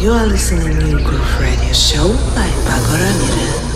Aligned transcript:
Looks 0.00 0.52
a 0.52 0.54
little 0.54 0.78
something 0.78 0.78
like 0.78 1.58
this. 1.58 1.90
Show 1.90 2.06
by 2.34 2.46
little 2.92 3.36
bit 3.36 3.67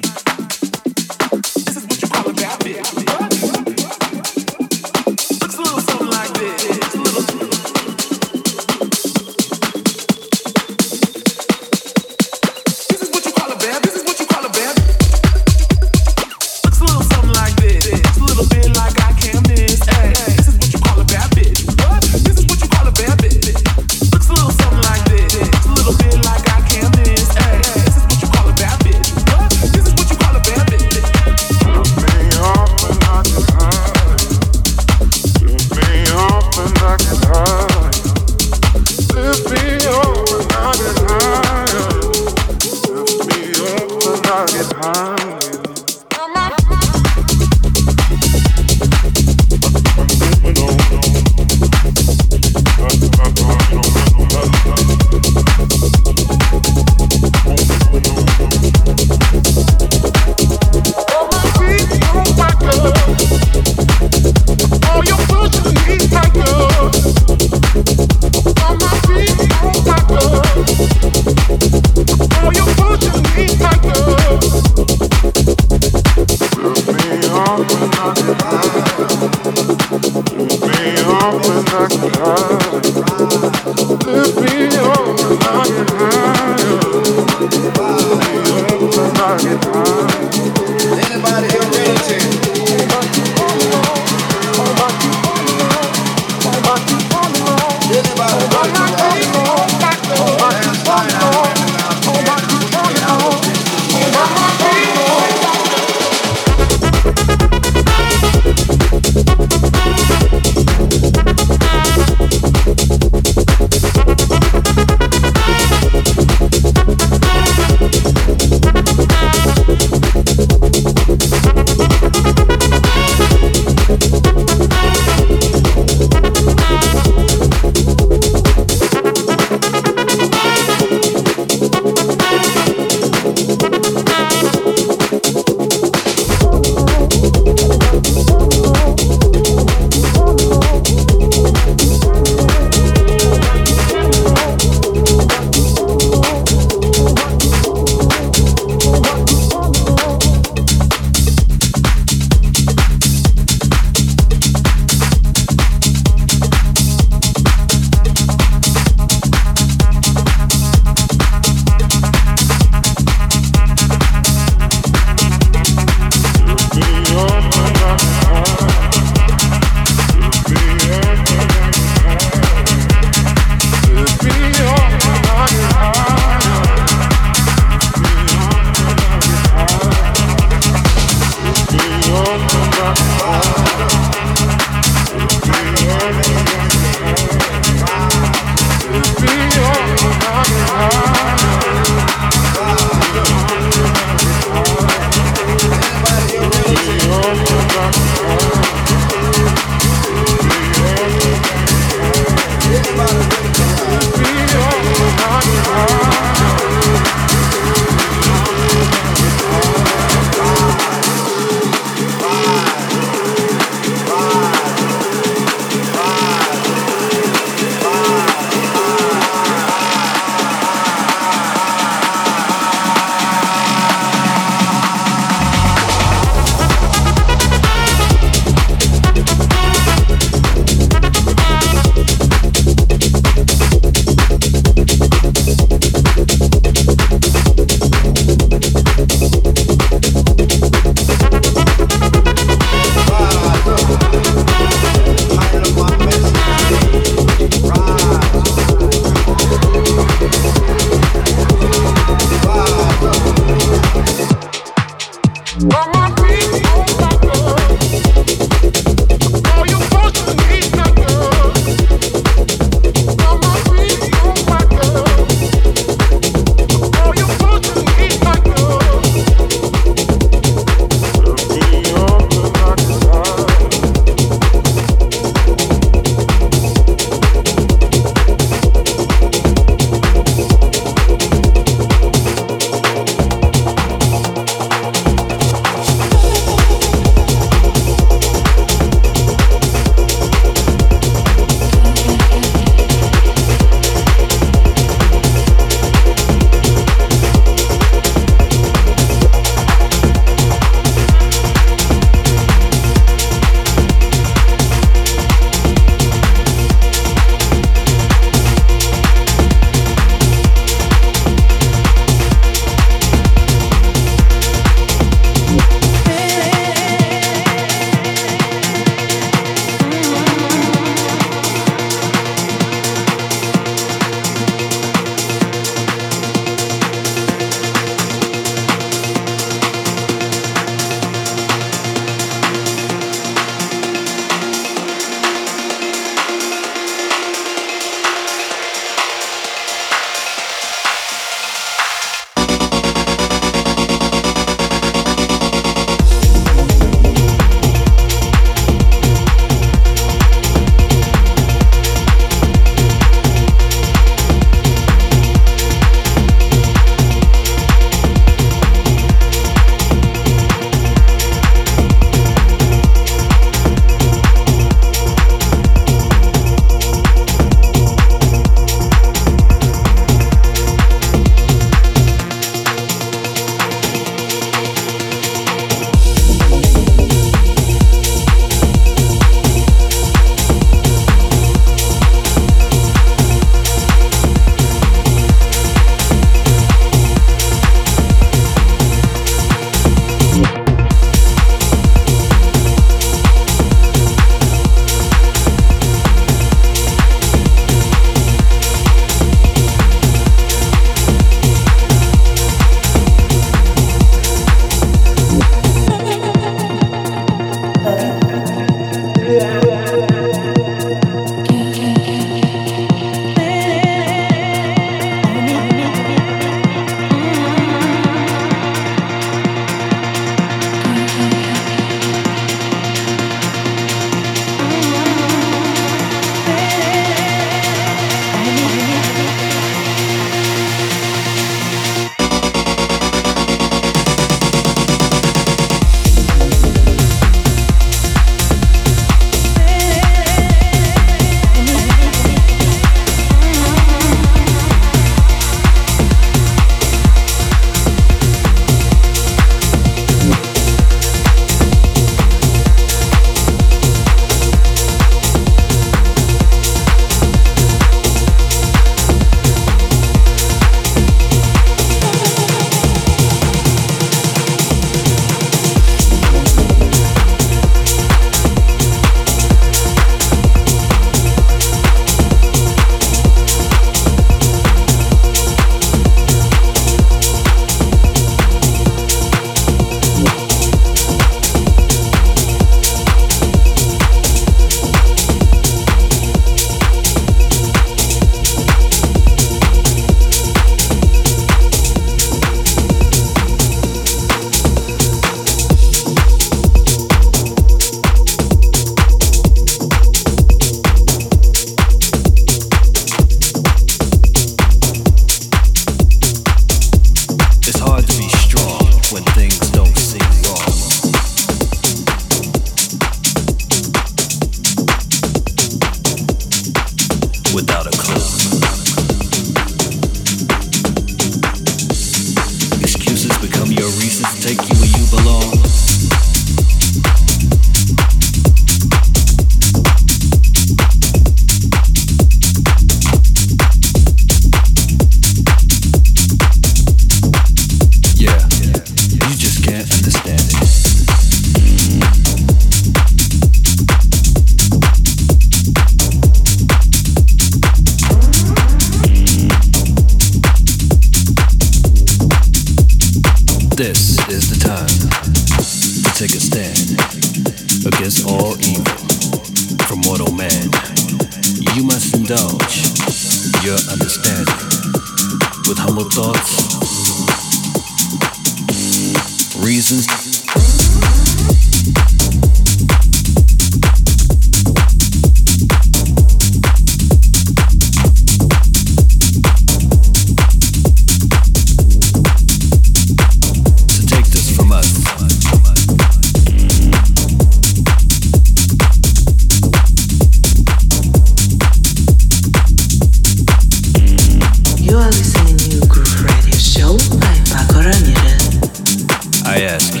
I 599.56 599.62
ask 599.62 599.94
you. 599.94 600.00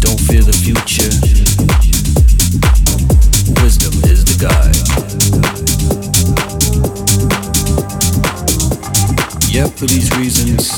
Don't 0.00 0.20
fear 0.26 0.42
the 0.42 0.52
future. 0.60 1.12
Wisdom 3.62 3.94
is 4.10 4.24
the 4.24 4.36
guide. 4.42 4.74
Yep, 9.54 9.70
for 9.78 9.86
these 9.86 10.10
reasons. 10.16 10.72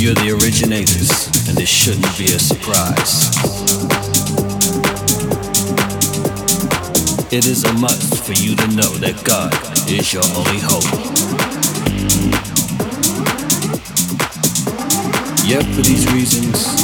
You're 0.00 0.14
the 0.14 0.30
originators, 0.40 1.05
shouldn't 1.86 2.18
be 2.18 2.24
a 2.24 2.38
surprise. 2.40 3.30
It 7.32 7.46
is 7.46 7.62
a 7.62 7.72
must 7.74 8.24
for 8.24 8.32
you 8.32 8.56
to 8.56 8.66
know 8.74 8.90
that 8.98 9.22
God 9.22 9.54
is 9.88 10.12
your 10.12 10.24
only 10.34 10.58
hope. 10.58 10.82
Yep, 15.46 15.64
for 15.76 15.82
these. 15.82 16.12
Reasons. 16.12 16.75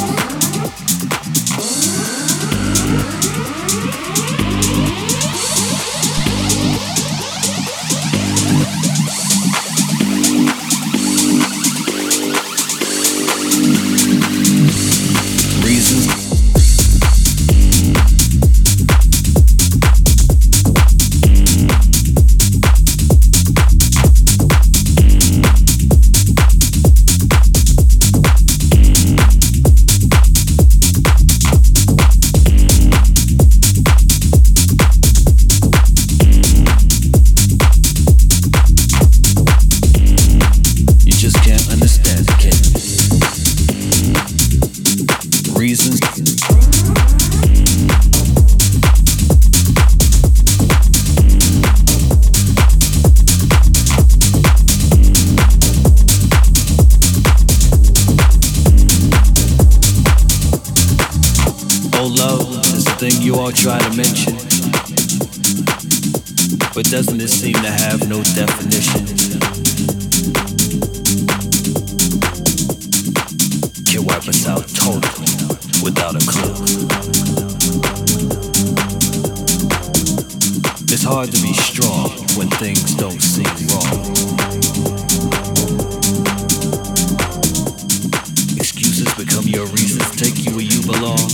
Have 67.99 68.09
no 68.09 68.23
definition? 68.23 69.05
Can 73.85 74.03
wipe 74.03 74.27
us 74.27 74.47
out 74.47 74.67
totally 74.73 75.29
without 75.83 76.15
a 76.15 76.25
clue. 76.25 76.57
It's 80.89 81.03
hard 81.03 81.29
to 81.33 81.41
be 81.43 81.53
strong 81.53 82.09
when 82.35 82.49
things 82.57 82.95
don't 82.95 83.21
seem 83.21 83.45
wrong. 83.69 84.01
Excuses 88.57 89.13
become 89.13 89.45
your 89.45 89.67
reasons 89.67 90.09
take 90.15 90.43
you 90.43 90.55
where 90.55 90.65
you 90.65 90.81
belong. 90.81 91.29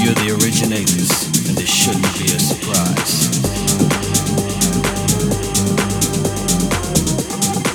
You're 0.00 0.16
the 0.24 0.32
originators, 0.40 1.27
and 1.48 1.56
this 1.56 1.70
shouldn't 1.70 2.02
be 2.18 2.26
a 2.26 2.38
surprise. 2.38 3.28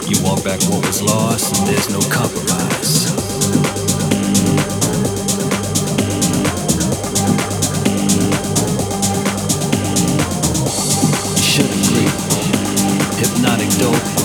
You 0.09 0.23
want 0.23 0.43
back 0.43 0.61
what 0.69 0.85
was 0.85 1.01
lost, 1.01 1.57
and 1.57 1.67
there's 1.67 1.89
no 1.89 1.99
compromise. 2.09 3.09
You 11.35 11.43
should 11.43 11.71
agree. 11.71 12.09
Hypnotic 13.19 13.69
dope 13.79 14.22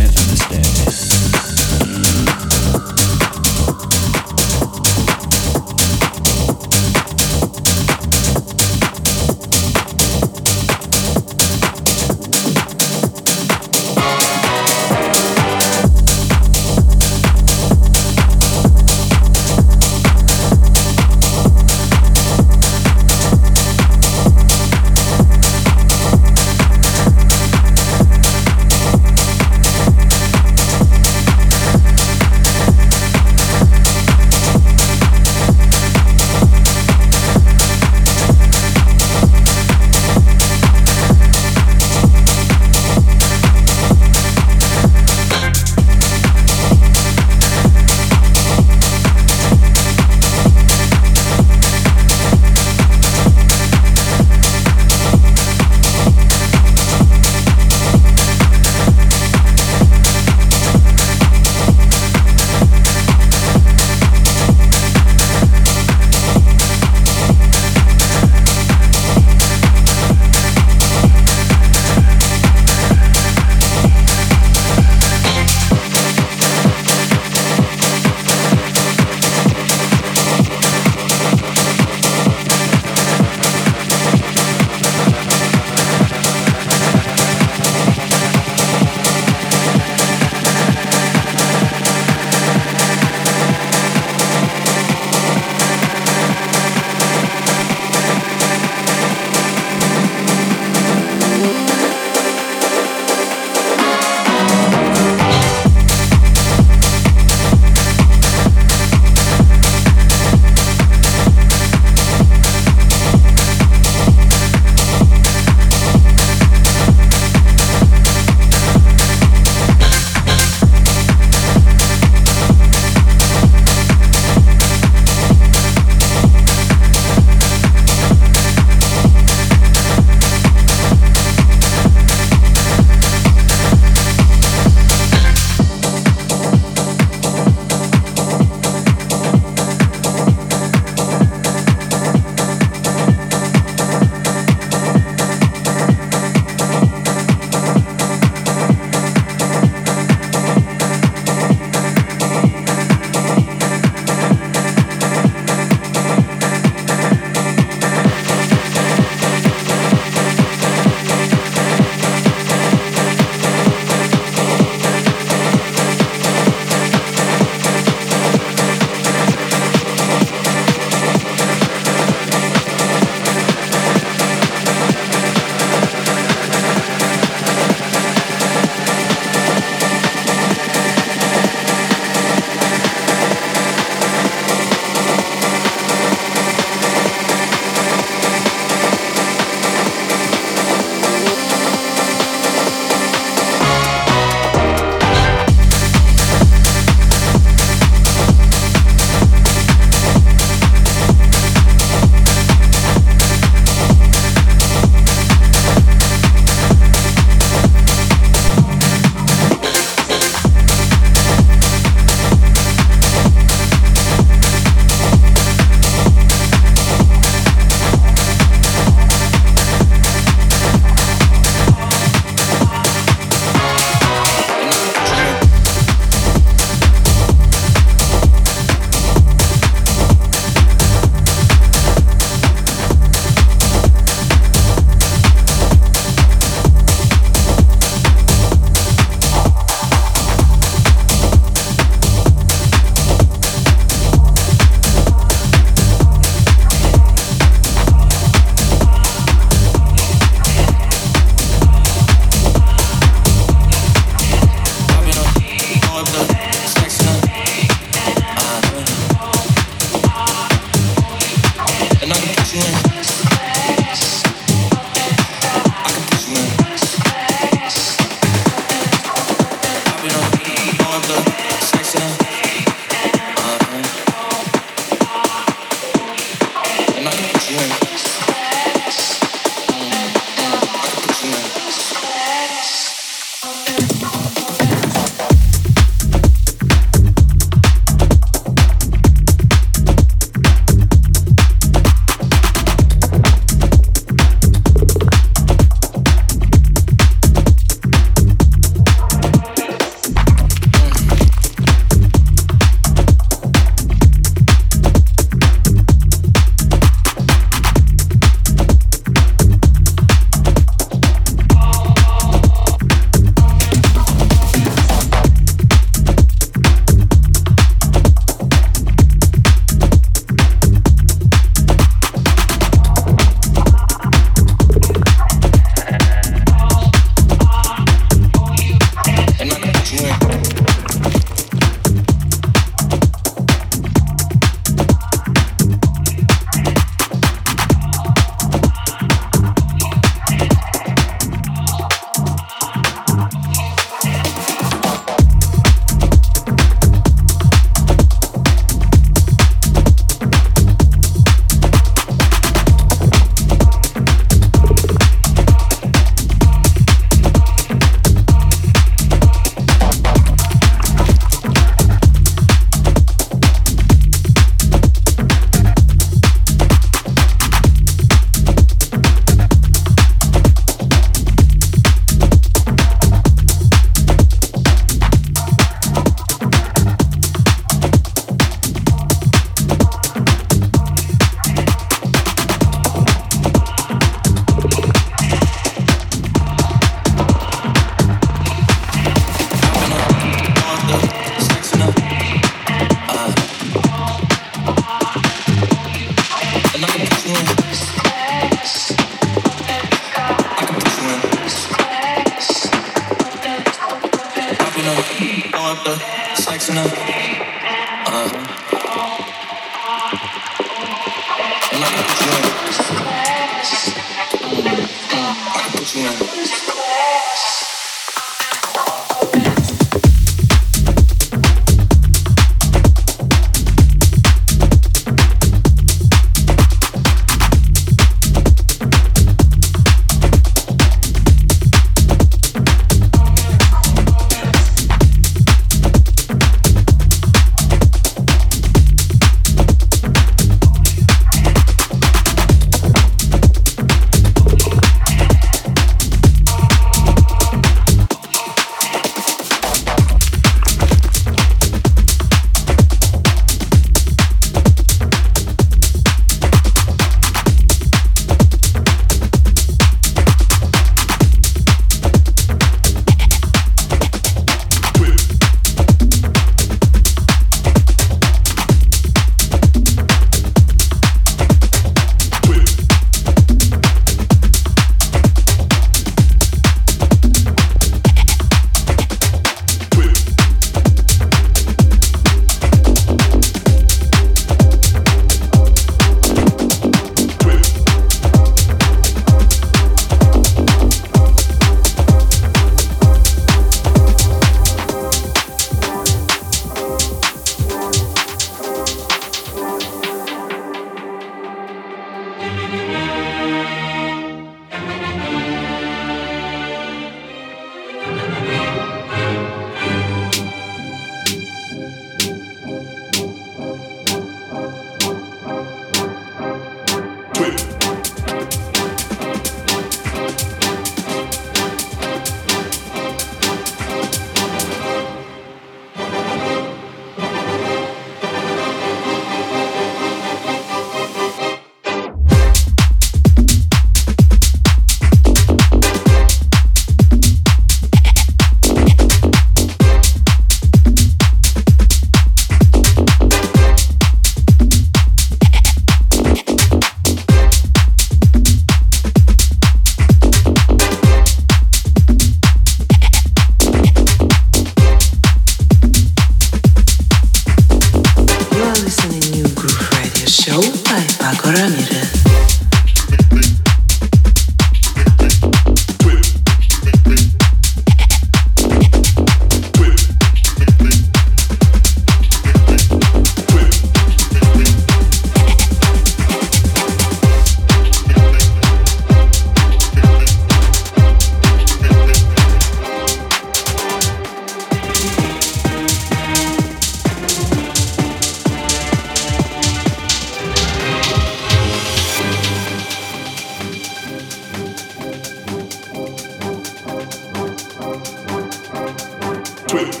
twist. 599.71 600.00